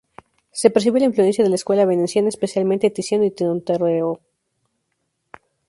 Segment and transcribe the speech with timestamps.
[0.59, 4.19] Se percibe la influencia de la escuela veneciana, especialmente Tiziano y Tintoretto.